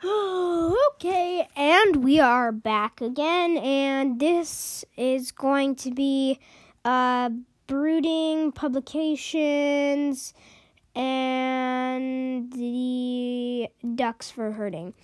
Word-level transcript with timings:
okay, 0.04 1.46
and 1.54 2.02
we 2.02 2.18
are 2.18 2.52
back 2.52 3.02
again, 3.02 3.58
and 3.58 4.18
this 4.18 4.82
is 4.96 5.30
going 5.30 5.74
to 5.76 5.90
be 5.90 6.38
uh, 6.86 7.28
brooding 7.66 8.50
publications 8.50 10.32
and 10.94 12.50
the 12.52 13.68
ducks 13.94 14.30
for 14.30 14.52
herding. 14.52 14.94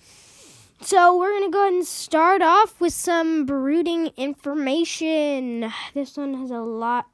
So 0.81 1.15
we're 1.15 1.33
gonna 1.41 1.51
go 1.51 1.61
ahead 1.61 1.73
and 1.73 1.85
start 1.85 2.41
off 2.41 2.81
with 2.81 2.93
some 2.93 3.45
brooding 3.45 4.07
information. 4.17 5.71
This 5.93 6.17
one 6.17 6.33
has 6.33 6.49
a 6.49 6.61
lot. 6.61 7.05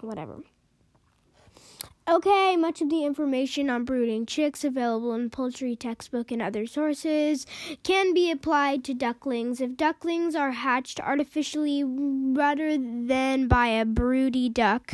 Whatever. 0.00 0.42
Okay, 2.08 2.56
much 2.56 2.80
of 2.80 2.90
the 2.90 3.04
information 3.04 3.70
on 3.70 3.84
brooding 3.84 4.26
chicks 4.26 4.64
available 4.64 5.14
in 5.14 5.30
poultry 5.30 5.76
textbook 5.76 6.32
and 6.32 6.42
other 6.42 6.66
sources 6.66 7.46
can 7.84 8.12
be 8.12 8.28
applied 8.28 8.82
to 8.84 8.92
ducklings. 8.92 9.60
If 9.60 9.76
ducklings 9.76 10.34
are 10.34 10.50
hatched 10.50 10.98
artificially 10.98 11.84
rather 11.84 12.76
than 12.76 13.46
by 13.46 13.68
a 13.68 13.84
broody 13.84 14.48
duck, 14.48 14.92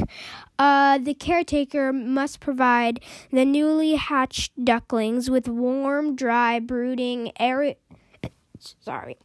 uh, 0.58 0.98
the 0.98 1.14
caretaker 1.14 1.94
must 1.94 2.40
provide 2.40 3.00
the 3.32 3.46
newly 3.46 3.94
hatched 3.94 4.62
ducklings 4.62 5.30
with 5.30 5.48
warm, 5.48 6.14
dry 6.14 6.58
brooding 6.58 7.32
area. 7.40 7.76
Sorry 8.58 9.16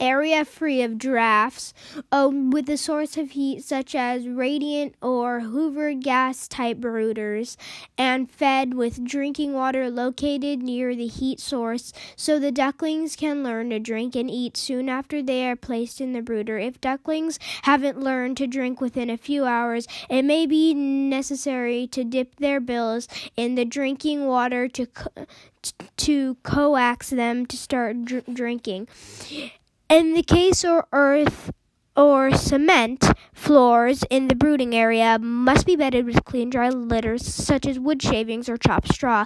area 0.00 0.44
free 0.44 0.82
of 0.82 0.98
drafts 0.98 1.72
um, 2.10 2.50
with 2.50 2.68
a 2.68 2.76
source 2.76 3.16
of 3.16 3.32
heat 3.32 3.62
such 3.62 3.94
as 3.94 4.26
radiant 4.26 4.94
or 5.00 5.40
Hoover 5.40 5.94
gas 5.94 6.48
type 6.48 6.78
brooders 6.78 7.56
and 7.96 8.30
fed 8.30 8.74
with 8.74 9.04
drinking 9.04 9.52
water 9.52 9.90
located 9.90 10.62
near 10.62 10.94
the 10.94 11.06
heat 11.06 11.40
source 11.40 11.92
so 12.16 12.38
the 12.38 12.52
ducklings 12.52 13.16
can 13.16 13.42
learn 13.42 13.70
to 13.70 13.78
drink 13.78 14.14
and 14.14 14.30
eat 14.30 14.56
soon 14.56 14.88
after 14.88 15.22
they 15.22 15.48
are 15.48 15.56
placed 15.56 16.00
in 16.00 16.12
the 16.12 16.22
brooder. 16.22 16.58
If 16.58 16.80
ducklings 16.80 17.38
haven't 17.62 18.00
learned 18.00 18.36
to 18.38 18.46
drink 18.46 18.80
within 18.80 19.10
a 19.10 19.16
few 19.16 19.44
hours, 19.44 19.86
it 20.08 20.22
may 20.22 20.46
be 20.46 20.74
necessary 20.74 21.86
to 21.88 22.04
dip 22.04 22.36
their 22.36 22.60
bills 22.60 23.08
in 23.36 23.54
the 23.54 23.64
drinking 23.64 24.26
water 24.26 24.68
to 24.68 24.86
co- 24.86 25.26
to 25.96 26.34
coax 26.42 27.10
them 27.10 27.46
to 27.46 27.56
start 27.56 28.04
dr- 28.04 28.24
drinking. 28.32 28.88
In 29.94 30.14
the 30.14 30.24
case 30.24 30.64
of 30.64 30.82
earth 30.92 31.52
or 31.96 32.32
cement 32.36 33.12
floors 33.32 34.02
in 34.10 34.26
the 34.26 34.34
brooding 34.34 34.74
area 34.74 35.20
must 35.20 35.66
be 35.66 35.76
bedded 35.76 36.04
with 36.04 36.24
clean 36.24 36.50
dry 36.50 36.68
litters 36.68 37.24
such 37.24 37.64
as 37.64 37.78
wood 37.78 38.02
shavings 38.02 38.48
or 38.48 38.56
chopped 38.56 38.92
straw. 38.92 39.24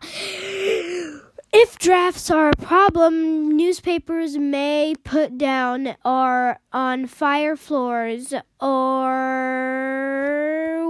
If 1.55 1.79
drafts 1.79 2.31
are 2.31 2.51
a 2.51 2.57
problem, 2.63 3.57
newspapers 3.57 4.37
may 4.37 4.95
put 5.05 5.39
down 5.39 5.97
or 6.05 6.59
on 6.71 7.07
fire 7.07 7.57
floors 7.57 8.35
or 8.61 9.98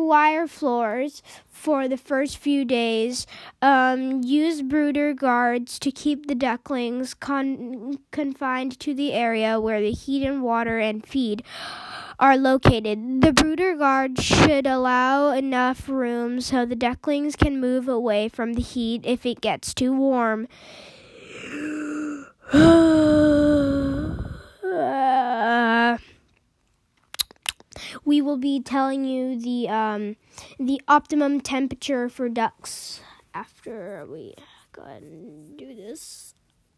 wire 0.08 0.48
floors 0.48 1.22
for 1.46 1.86
the 1.86 1.98
first 1.98 2.38
few 2.38 2.64
days. 2.64 3.26
Um, 3.60 4.22
use 4.22 4.62
brooder 4.62 5.12
guards 5.12 5.78
to 5.80 5.92
keep 5.92 6.26
the 6.26 6.34
ducklings 6.34 7.14
con- 7.14 7.98
confined 8.10 8.80
to 8.80 8.94
the 8.94 9.12
area 9.12 9.60
where 9.60 9.80
the 9.80 9.92
heat 9.92 10.26
and 10.26 10.42
water 10.42 10.78
and 10.78 11.06
feed 11.06 11.44
are 12.18 12.36
located. 12.36 13.20
The 13.20 13.34
brooder 13.34 13.76
guard 13.76 14.18
should 14.18 14.66
allow 14.66 15.30
enough 15.30 15.88
room 15.88 16.40
so 16.40 16.64
the 16.64 16.74
ducklings 16.74 17.36
can 17.36 17.60
move 17.60 17.86
away 17.86 18.28
from 18.28 18.54
the 18.54 18.62
heat 18.62 19.02
if 19.04 19.26
it 19.26 19.40
gets 19.40 19.74
too 19.74 19.92
warm. 19.92 20.48
we 28.08 28.22
will 28.22 28.38
be 28.38 28.58
telling 28.58 29.04
you 29.04 29.38
the 29.38 29.68
um, 29.68 30.16
the 30.58 30.80
optimum 30.88 31.42
temperature 31.42 32.08
for 32.08 32.30
ducks 32.30 33.00
after 33.34 34.06
we 34.10 34.34
go 34.72 34.80
ahead 34.80 35.02
and 35.02 35.58
do 35.58 35.74
this. 35.74 36.32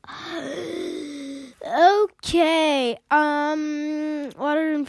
okay. 1.65 2.99
Um, 3.13 4.31
water 4.37 4.73
and 4.73 4.89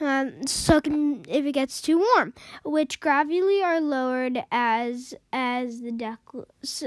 um, 0.00 0.32
if 1.28 1.44
it 1.44 1.52
gets 1.52 1.80
too 1.80 1.98
warm, 1.98 2.34
which 2.64 3.00
gradually 3.00 3.62
are 3.62 3.80
lowered 3.80 4.42
as 4.50 5.14
as 5.32 5.80
the 5.82 5.92
duck 5.92 6.20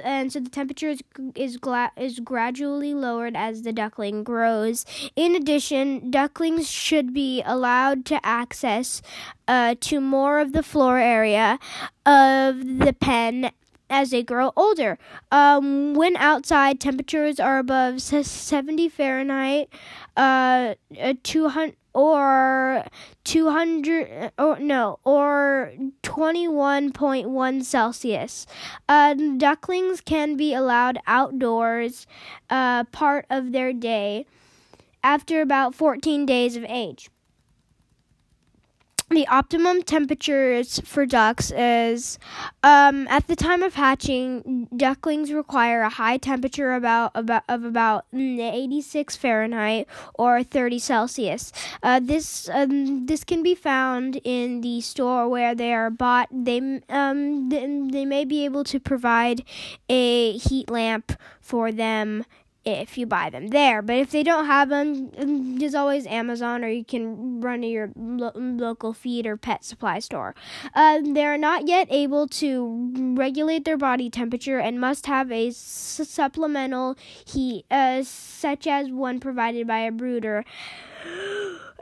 and 0.03 0.31
so 0.31 0.39
the 0.39 0.49
temperature 0.49 0.89
is 0.89 1.01
is, 1.35 1.57
gla- 1.57 1.91
is 1.97 2.19
gradually 2.19 2.93
lowered 2.93 3.35
as 3.35 3.61
the 3.61 3.71
duckling 3.73 4.23
grows. 4.23 4.85
In 5.15 5.35
addition, 5.35 6.11
ducklings 6.11 6.69
should 6.69 7.13
be 7.13 7.41
allowed 7.45 8.05
to 8.05 8.25
access 8.25 9.01
uh, 9.47 9.75
to 9.81 10.01
more 10.01 10.39
of 10.39 10.51
the 10.51 10.63
floor 10.63 10.97
area 10.97 11.59
of 12.05 12.79
the 12.79 12.95
pen 12.99 13.51
as 13.89 14.11
they 14.11 14.23
grow 14.23 14.51
older. 14.55 14.97
Um, 15.31 15.93
when 15.93 16.15
outside 16.17 16.79
temperatures 16.79 17.39
are 17.39 17.59
above 17.59 18.01
70 18.01 18.89
Fahrenheit, 18.89 19.69
uh, 20.15 20.75
200 21.23 21.75
or 21.97 22.83
200 23.23 24.31
or 24.37 24.59
no 24.59 24.99
or 25.03 25.73
21.1 26.03 27.63
celsius 27.63 28.45
uh, 28.87 29.15
ducklings 29.15 29.99
can 29.99 30.37
be 30.37 30.53
allowed 30.53 30.99
outdoors 31.07 32.05
uh, 32.51 32.83
part 32.85 33.25
of 33.31 33.51
their 33.51 33.73
day 33.73 34.27
after 35.03 35.41
about 35.41 35.73
14 35.73 36.23
days 36.27 36.55
of 36.55 36.63
age 36.65 37.09
the 39.09 39.27
optimum 39.27 39.81
temperatures 39.83 40.81
for 40.83 41.05
ducks 41.05 41.49
is 41.51 42.19
um, 42.61 43.07
at 43.07 43.27
the 43.27 43.37
time 43.37 43.63
of 43.63 43.75
hatching 43.75 44.67
ducklings 44.75 45.31
require 45.31 45.81
a 45.81 45.89
high 45.89 46.17
temperature 46.17 46.73
about, 46.73 47.11
about 47.15 47.43
of 47.47 47.63
about 47.63 48.05
86 48.13 49.15
fahrenheit 49.15 49.87
or 50.15 50.43
30 50.43 50.79
celsius. 50.79 51.53
Uh, 51.81 52.01
this 52.03 52.49
um, 52.49 53.05
this 53.05 53.23
can 53.23 53.43
be 53.43 53.55
found 53.55 54.19
in 54.25 54.59
the 54.59 54.81
store 54.81 55.29
where 55.29 55.55
they 55.55 55.73
are 55.73 55.89
bought. 55.89 56.27
They 56.29 56.81
um, 56.89 57.49
they 57.49 58.05
may 58.05 58.25
be 58.25 58.43
able 58.43 58.65
to 58.65 58.79
provide 58.79 59.43
a 59.87 60.37
heat 60.37 60.69
lamp 60.69 61.13
for 61.39 61.71
them 61.71 62.25
if 62.67 62.97
you 62.97 63.05
buy 63.05 63.29
them 63.29 63.47
there. 63.47 63.81
But 63.81 63.97
if 63.97 64.11
they 64.11 64.23
don't 64.23 64.45
have 64.45 64.69
them, 64.69 65.09
mm, 65.09 65.59
there's 65.59 65.75
always 65.75 66.05
Amazon, 66.07 66.63
or 66.63 66.69
you 66.69 66.83
can 66.85 67.41
run 67.41 67.61
to 67.61 67.67
your 67.67 67.89
lo- 67.95 68.31
local 68.35 68.93
feed 68.93 69.25
or 69.25 69.37
pet 69.37 69.63
supply 69.63 69.99
store. 69.99 70.35
Uh, 70.73 70.99
they 71.03 71.25
are 71.25 71.37
not 71.37 71.67
yet 71.67 71.87
able 71.89 72.27
to 72.27 72.91
regulate 73.17 73.65
their 73.65 73.77
body 73.77 74.09
temperature 74.09 74.59
and 74.59 74.79
must 74.79 75.05
have 75.07 75.31
a 75.31 75.47
s- 75.47 76.01
supplemental 76.03 76.95
heat, 77.25 77.65
uh, 77.71 78.03
such 78.03 78.67
as 78.67 78.89
one 78.91 79.19
provided 79.19 79.67
by 79.67 79.79
a 79.79 79.91
brooder. 79.91 80.43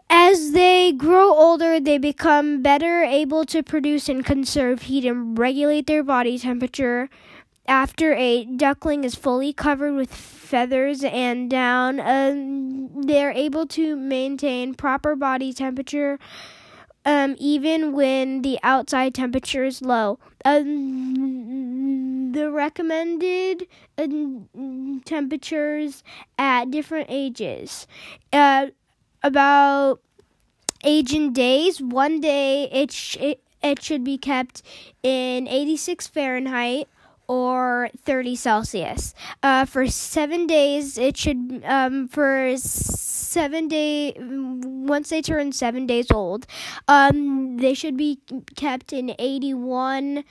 As 0.10 0.52
they 0.52 0.92
grow 0.92 1.34
older, 1.34 1.80
they 1.80 1.98
become 1.98 2.62
better 2.62 3.04
able 3.04 3.44
to 3.46 3.64
produce 3.64 4.08
and 4.08 4.24
conserve 4.24 4.84
heat 4.84 5.04
and 5.04 5.38
regulate 5.38 5.88
their 5.88 6.04
body 6.04 6.38
temperature. 6.38 7.10
After 7.68 8.14
a 8.14 8.46
duckling 8.46 9.04
is 9.04 9.16
fully 9.16 9.52
covered 9.52 9.94
with 9.94 10.14
feathers 10.14 11.04
and 11.04 11.50
down, 11.50 12.00
uh, 12.00 12.36
they're 13.06 13.32
able 13.32 13.66
to 13.68 13.96
maintain 13.96 14.76
proper 14.76 15.16
body 15.16 15.52
temperature 15.52 16.20
um, 17.06 17.36
even 17.38 17.94
when 17.94 18.42
the 18.42 18.60
outside 18.64 19.14
temperature 19.14 19.64
is 19.64 19.82
low. 19.82 20.20
Uh, 20.44 20.60
the 20.60 22.50
recommended 22.52 23.68
uh, 23.98 24.08
temperatures 25.06 26.04
at 26.38 26.72
different 26.72 27.08
ages. 27.10 27.88
Uh, 28.34 28.68
about 29.24 30.02
age 30.84 31.14
in 31.14 31.32
days, 31.32 31.82
one 31.82 32.20
day 32.20 32.70
it, 32.72 32.92
sh- 32.92 33.18
it, 33.18 33.42
it 33.64 33.82
should 33.82 34.04
be 34.04 34.18
kept 34.18 34.62
in 35.04 35.48
86 35.48 36.08
Fahrenheit 36.08 36.88
or 37.28 37.90
30 38.04 38.36
Celsius. 38.36 39.14
Uh, 39.42 39.66
for 39.66 39.88
seven 39.88 40.48
days, 40.48 40.98
it 40.98 41.18
should, 41.18 41.62
um, 41.66 42.08
for 42.08 42.56
seven 42.58 43.68
day, 43.68 44.14
once 44.20 45.10
they 45.10 45.22
turn 45.22 45.52
seven 45.52 45.86
days 45.86 46.12
old, 46.12 46.46
um, 46.88 47.58
they 47.58 47.74
should 47.74 47.98
be 47.98 48.20
kept 48.56 48.94
in 48.94 49.16
81 49.20 50.24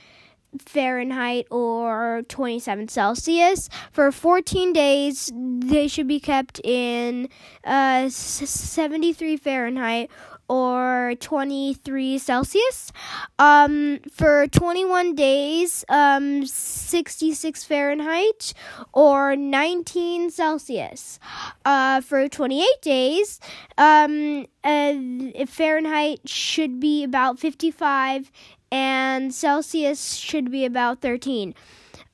Fahrenheit 0.59 1.47
or 1.51 2.23
27 2.29 2.89
Celsius. 2.89 3.69
For 3.93 4.11
14 4.13 4.73
days, 4.73 5.31
they 5.35 5.89
should 5.89 6.09
be 6.09 6.21
kept 6.21 6.61
in 6.65 7.29
uh, 7.65 8.09
73 8.09 9.37
Fahrenheit 9.37 10.11
or 10.49 11.15
23 11.21 12.19
Celsius. 12.19 12.93
Um, 13.39 14.01
for 14.11 14.47
21 14.49 15.15
days, 15.15 15.85
um, 15.89 16.45
66 16.45 17.65
Fahrenheit 17.65 18.53
or 18.93 19.37
19 19.37 20.31
Celsius. 20.31 21.19
Uh, 21.65 22.01
for 22.01 22.29
28 22.29 22.67
days, 22.83 23.41
um, 23.79 24.47
uh, 24.63 24.95
Fahrenheit 25.47 26.21
should 26.27 26.79
be 26.79 27.05
about 27.05 27.39
55 27.39 28.31
and 28.75 29.33
Celsius 29.33 30.17
should 30.17 30.51
be 30.51 30.65
about 30.65 31.01
13. 31.01 31.55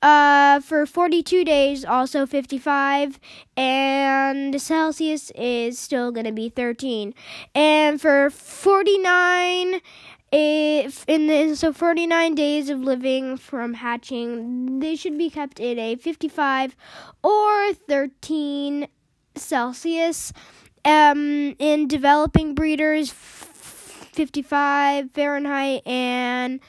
Uh, 0.03 0.59
for 0.59 0.85
42 0.85 1.43
days, 1.43 1.83
also 1.83 2.27
55, 2.27 3.19
and 3.57 4.61
Celsius 4.61 5.31
is 5.31 5.79
still 5.79 6.11
going 6.11 6.27
to 6.27 6.31
be 6.31 6.49
13. 6.49 7.15
And 7.55 7.99
for 7.99 8.29
49, 8.29 9.81
if 10.31 11.03
in 11.07 11.25
the 11.27 11.55
so 11.55 11.73
49 11.73 12.35
days 12.35 12.69
of 12.69 12.81
living 12.81 13.37
from 13.37 13.73
hatching, 13.73 14.79
they 14.79 14.95
should 14.95 15.17
be 15.17 15.31
kept 15.31 15.59
in 15.59 15.79
a 15.79 15.95
55 15.95 16.75
or 17.23 17.73
13 17.73 18.87
Celsius. 19.35 20.31
Um, 20.83 21.55
in 21.59 21.87
developing 21.87 22.55
breeders, 22.55 23.11
55 24.13 25.11
Fahrenheit 25.11 25.85
and 25.85 26.59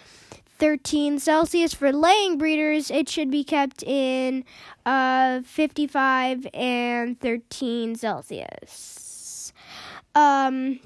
13 0.59 1.19
Celsius. 1.19 1.75
For 1.75 1.93
laying 1.93 2.39
breeders, 2.39 2.91
it 2.91 3.09
should 3.09 3.31
be 3.31 3.43
kept 3.43 3.83
in 3.83 4.45
uh, 4.87 5.43
55 5.43 6.47
and 6.55 7.19
13 7.19 7.97
Celsius. 7.97 9.53
Um, 10.15 10.81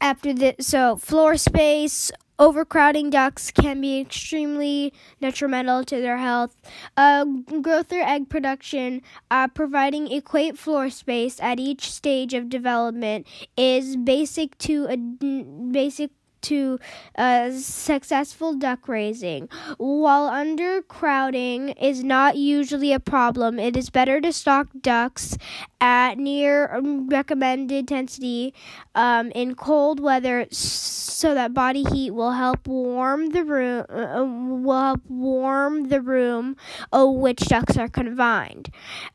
after 0.00 0.32
the 0.32 0.54
so 0.60 0.96
floor 0.96 1.36
space 1.36 2.10
overcrowding 2.38 3.10
ducks 3.10 3.50
can 3.50 3.80
be 3.80 4.00
extremely 4.00 4.92
detrimental 5.20 5.84
to 5.84 6.00
their 6.00 6.18
health. 6.18 6.56
Uh, 6.96 7.24
growth 7.62 7.92
or 7.92 8.00
egg 8.00 8.28
production, 8.28 9.02
uh, 9.30 9.48
providing 9.48 10.10
equate 10.10 10.58
floor 10.58 10.90
space 10.90 11.40
at 11.40 11.60
each 11.60 11.90
stage 11.90 12.34
of 12.34 12.48
development 12.48 13.26
is 13.56 13.96
basic 13.96 14.56
to 14.58 14.86
a 14.88 14.96
basic 14.96 16.10
to 16.44 16.78
uh, 17.16 17.50
successful 17.52 18.54
duck 18.54 18.88
raising. 18.88 19.48
While 19.78 20.30
undercrowding 20.30 21.74
is 21.80 22.04
not 22.04 22.36
usually 22.36 22.92
a 22.92 23.00
problem, 23.00 23.58
it 23.58 23.76
is 23.76 23.90
better 23.90 24.20
to 24.20 24.32
stock 24.32 24.68
ducks 24.80 25.36
at 25.80 26.16
near 26.16 26.74
um, 26.74 27.08
recommended 27.08 27.86
density 27.86 28.54
um, 28.94 29.30
in 29.32 29.54
cold 29.54 30.00
weather 30.00 30.46
so 30.50 31.34
that 31.34 31.52
body 31.52 31.84
heat 31.84 32.10
will 32.10 32.32
help 32.32 32.66
warm 32.66 33.30
the 33.30 33.44
room 33.44 33.84
uh, 33.88 34.20
uh 34.20 34.24
will 34.24 34.80
help 34.80 35.00
warm 35.08 35.88
the 35.88 36.00
room 36.00 36.56
oh, 36.92 37.10
which 37.10 37.40
ducks 37.40 37.76
are 37.76 37.88
confined. 37.88 38.70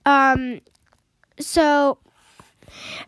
Um, 0.05 0.61
so 1.39 1.99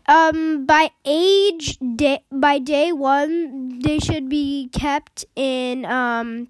um, 0.07 0.65
by 0.65 0.89
age 1.05 1.77
day 1.79 2.23
by 2.31 2.57
day 2.59 2.91
one, 2.91 3.79
they 3.79 3.99
should 3.99 4.27
be 4.29 4.69
kept 4.71 5.25
in 5.35 5.85
um 5.85 6.47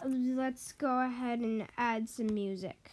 let's 0.05 0.73
go 0.73 1.01
ahead 1.01 1.41
and 1.41 1.67
add 1.77 2.09
some 2.09 2.35
music. 2.35 2.91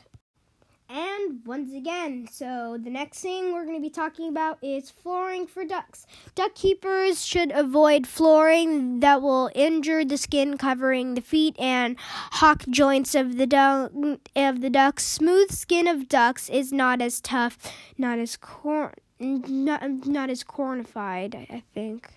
And 0.90 1.46
once 1.46 1.74
again, 1.74 2.30
so 2.32 2.78
the 2.82 2.90
next 2.90 3.20
thing 3.20 3.52
we're 3.52 3.66
going 3.66 3.76
to 3.76 3.82
be 3.82 3.90
talking 3.90 4.30
about 4.30 4.58
is 4.64 4.90
flooring 4.90 5.46
for 5.46 5.66
ducks. 5.66 6.06
Duck 6.34 6.56
keepers 6.56 7.26
should 7.26 7.52
avoid 7.52 8.08
flooring 8.08 9.02
that 9.02 9.22
will 9.22 9.52
injure 9.54 10.06
the 10.06 10.18
skin 10.18 10.58
covering 10.58 11.16
the 11.16 11.22
feet 11.22 11.60
and 11.60 11.98
hock 12.00 12.64
joints 12.70 13.16
of 13.16 13.38
the 13.38 13.48
duck 13.48 13.92
of 14.34 14.62
the 14.62 14.70
ducks. 14.70 15.06
Smooth 15.06 15.52
skin 15.52 15.90
of 15.90 16.08
ducks 16.08 16.48
is 16.48 16.72
not 16.72 17.02
as 17.02 17.20
tough, 17.20 17.58
not 17.98 18.18
as 18.18 18.38
corn 18.38 18.94
not, 19.20 20.06
not 20.06 20.30
as 20.30 20.44
cornified, 20.44 21.36
I 21.50 21.64
think. 21.74 22.12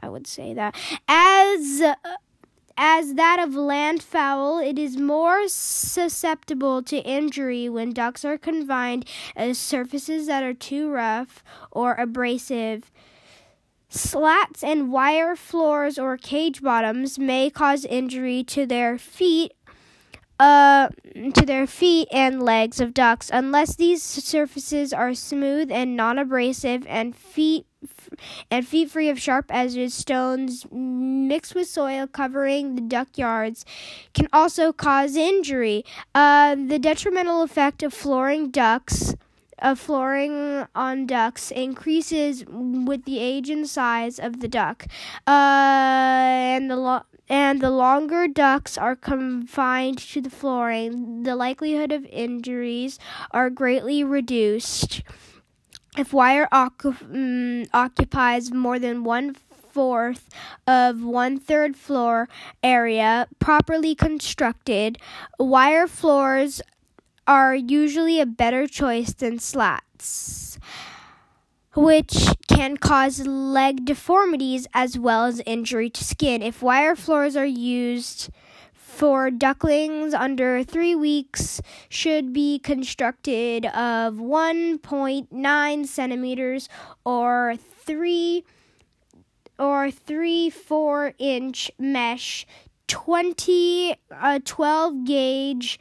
I 0.00 0.08
would 0.08 0.26
say 0.26 0.54
that. 0.54 0.74
As 1.08 1.82
as 2.80 3.14
that 3.14 3.40
of 3.40 3.54
landfowl, 3.54 4.64
it 4.64 4.78
is 4.78 4.96
more 4.96 5.48
susceptible 5.48 6.80
to 6.84 6.98
injury 6.98 7.68
when 7.68 7.92
ducks 7.92 8.24
are 8.24 8.38
confined 8.38 9.04
as 9.34 9.58
surfaces 9.58 10.28
that 10.28 10.44
are 10.44 10.54
too 10.54 10.88
rough 10.88 11.42
or 11.72 11.94
abrasive. 11.94 12.92
Slats 13.88 14.62
and 14.62 14.92
wire 14.92 15.34
floors 15.34 15.98
or 15.98 16.16
cage 16.16 16.62
bottoms 16.62 17.18
may 17.18 17.50
cause 17.50 17.84
injury 17.84 18.44
to 18.44 18.64
their 18.64 18.96
feet 18.96 19.54
uh, 20.38 20.88
to 21.34 21.44
their 21.44 21.66
feet 21.66 22.06
and 22.12 22.40
legs 22.40 22.80
of 22.80 22.94
ducks 22.94 23.28
unless 23.32 23.74
these 23.74 24.02
surfaces 24.02 24.92
are 24.92 25.14
smooth 25.14 25.68
and 25.72 25.96
non-abrasive 25.96 26.86
and 26.86 27.16
feet 27.16 27.66
and 28.50 28.66
feet 28.66 28.90
free 28.90 29.08
of 29.08 29.20
sharp 29.20 29.46
edges, 29.50 29.94
stones 29.94 30.66
mixed 30.70 31.54
with 31.54 31.68
soil 31.68 32.06
covering 32.06 32.74
the 32.74 32.80
duck 32.80 33.16
yards 33.16 33.64
can 34.14 34.28
also 34.32 34.72
cause 34.72 35.16
injury. 35.16 35.84
Uh, 36.14 36.54
the 36.54 36.78
detrimental 36.78 37.42
effect 37.42 37.82
of 37.82 37.92
flooring 37.92 38.50
ducks 38.50 39.14
of 39.60 39.78
flooring 39.78 40.66
on 40.74 41.06
ducks 41.06 41.50
increases 41.50 42.44
with 42.46 43.04
the 43.04 43.18
age 43.18 43.50
and 43.50 43.68
size 43.68 44.18
of 44.18 44.40
the 44.40 44.48
duck. 44.48 44.86
Uh, 45.26 45.30
and 45.30 46.70
the 46.70 46.76
lo- 46.76 47.02
and 47.28 47.60
the 47.60 47.70
longer 47.70 48.26
ducks 48.26 48.78
are 48.78 48.96
confined 48.96 49.98
to 49.98 50.20
the 50.20 50.30
flooring, 50.30 51.24
the 51.24 51.36
likelihood 51.36 51.92
of 51.92 52.06
injuries 52.06 52.98
are 53.32 53.50
greatly 53.50 54.02
reduced. 54.02 55.02
If 55.98 56.12
wire 56.12 56.46
um, 56.52 57.64
occupies 57.74 58.52
more 58.52 58.78
than 58.78 59.02
one 59.02 59.34
fourth 59.50 60.28
of 60.64 61.02
one 61.02 61.40
third 61.40 61.76
floor 61.76 62.28
area, 62.62 63.26
properly 63.40 63.96
constructed, 63.96 64.98
wire 65.40 65.88
floors 65.88 66.62
are 67.26 67.52
usually 67.52 68.20
a 68.20 68.26
better 68.26 68.68
choice 68.68 69.12
than 69.12 69.40
slats 69.40 70.60
which 71.74 72.28
can 72.48 72.76
cause 72.76 73.26
leg 73.26 73.84
deformities 73.84 74.66
as 74.74 74.98
well 74.98 75.26
as 75.26 75.40
injury 75.46 75.90
to 75.90 76.02
skin. 76.02 76.42
If 76.42 76.62
wire 76.62 76.96
floors 76.96 77.36
are 77.36 77.46
used 77.46 78.30
for 78.98 79.30
ducklings 79.30 80.12
under 80.12 80.64
three 80.64 80.96
weeks, 80.96 81.60
should 81.88 82.32
be 82.32 82.58
constructed 82.58 83.64
of 83.66 84.14
1.9 84.14 85.86
centimeters 85.86 86.68
or 87.04 87.54
three 87.56 88.44
or 89.56 89.92
three 89.92 90.50
four 90.50 91.14
inch 91.18 91.70
mesh 91.78 92.44
20 92.88 93.94
uh, 94.10 94.40
12 94.44 95.04
gauge 95.04 95.78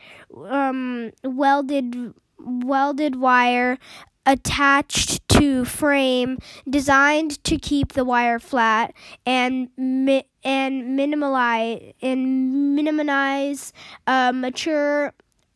um, 0.47 1.12
welded 1.24 2.13
welded 2.39 3.15
wire 3.15 3.79
attached 4.27 5.27
to 5.29 5.63
frame 5.65 6.38
designed 6.69 7.41
to 7.46 7.57
keep 7.57 7.93
the 7.93 8.03
wire 8.03 8.38
flat 8.38 8.93
and 9.25 9.69
mi- 9.77 10.27
and 10.43 10.96
minimize 10.98 11.93
and 12.01 12.75
minimize 12.75 13.72
uh, 14.05 14.31
mature 14.34 15.13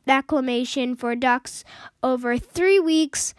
acclimation 0.07 0.95
for 0.95 1.15
ducks 1.15 1.63
over 2.01 2.37
three 2.37 2.79
weeks 2.79 3.33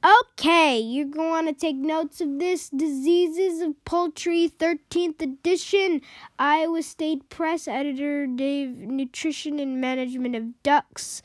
Okay, 0.02 0.78
you're 0.78 1.04
going 1.04 1.44
to 1.44 1.52
take 1.52 1.76
notes 1.76 2.22
of 2.22 2.38
this 2.38 2.70
Diseases 2.70 3.60
of 3.60 3.84
Poultry 3.84 4.48
13th 4.48 5.20
edition. 5.20 6.00
Iowa 6.38 6.82
State 6.82 7.28
Press 7.28 7.68
editor 7.68 8.26
Dave 8.26 8.70
Nutrition 8.70 9.60
and 9.60 9.78
Management 9.78 10.36
of 10.36 10.62
Ducks 10.62 11.20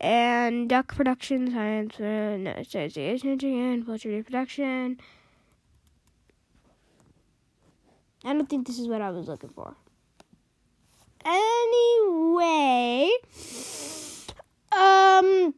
and 0.00 0.70
Duck 0.70 0.94
Production 0.94 1.52
Science 1.52 2.00
and 2.00 2.48
Association 2.48 3.38
and 3.42 3.84
Poultry 3.84 4.22
Production. 4.22 4.98
I 8.24 8.32
don't 8.32 8.48
think 8.48 8.66
this 8.66 8.78
is 8.78 8.88
what 8.88 9.02
I 9.02 9.10
was 9.10 9.28
looking 9.28 9.50
for. 9.50 9.76
Anyway, 11.24 13.10
um 14.72 15.54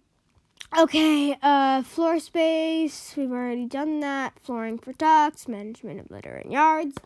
Okay, 0.79 1.37
uh, 1.43 1.83
floor 1.83 2.21
space, 2.21 3.15
we've 3.17 3.33
already 3.33 3.67
done 3.67 3.99
that. 4.01 4.39
Flooring 4.39 4.79
for 4.79 4.93
ducks, 4.93 5.49
management 5.49 5.99
of 5.99 6.11
litter 6.13 6.35
and 6.35 6.53
yards. 6.53 6.97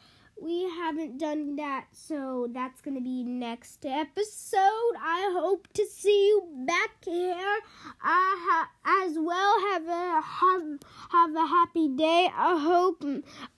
We 0.40 0.64
haven't 0.64 1.16
done 1.16 1.56
that, 1.56 1.86
so 1.92 2.46
that's 2.52 2.82
gonna 2.82 3.00
be 3.00 3.24
next 3.24 3.86
episode. 3.86 4.96
I 5.00 5.30
hope 5.34 5.68
to 5.74 5.86
see 5.86 6.23
back 6.66 6.90
here. 7.04 7.58
I 8.02 8.36
ha- 8.46 8.70
as 9.04 9.18
well 9.18 9.60
have 9.72 9.86
a 9.86 10.20
have, 10.20 10.62
have 11.10 11.34
a 11.34 11.46
happy 11.46 11.88
day. 11.88 12.28
I 12.34 12.58
hope 12.58 13.02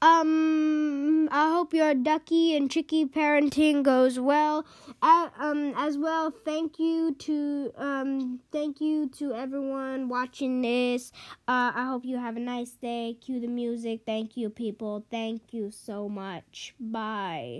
um 0.02 1.28
I 1.30 1.50
hope 1.50 1.74
your 1.74 1.94
ducky 1.94 2.56
and 2.56 2.70
chicky 2.70 3.06
parenting 3.06 3.82
goes 3.82 4.18
well. 4.18 4.66
Um 5.02 5.72
as 5.76 5.98
well, 5.98 6.30
thank 6.44 6.78
you 6.78 7.14
to 7.26 7.72
um 7.76 8.40
thank 8.52 8.80
you 8.80 9.08
to 9.18 9.32
everyone 9.34 10.08
watching 10.08 10.62
this. 10.62 11.12
Uh, 11.48 11.72
I 11.74 11.84
hope 11.90 12.04
you 12.04 12.18
have 12.18 12.36
a 12.36 12.40
nice 12.40 12.72
day. 12.72 13.16
Cue 13.20 13.40
the 13.40 13.48
music. 13.48 14.00
Thank 14.06 14.36
you, 14.36 14.50
people. 14.50 15.04
Thank 15.10 15.52
you 15.52 15.70
so 15.70 16.08
much. 16.08 16.74
Bye. 16.80 17.54